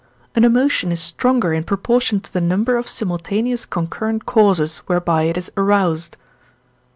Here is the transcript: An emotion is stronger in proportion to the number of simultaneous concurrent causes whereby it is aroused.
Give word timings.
An 0.33 0.43
emotion 0.43 0.91
is 0.91 0.99
stronger 0.99 1.53
in 1.53 1.63
proportion 1.63 2.21
to 2.21 2.33
the 2.33 2.41
number 2.41 2.75
of 2.75 2.89
simultaneous 2.89 3.67
concurrent 3.67 4.25
causes 4.25 4.79
whereby 4.87 5.21
it 5.25 5.37
is 5.37 5.51
aroused. 5.55 6.17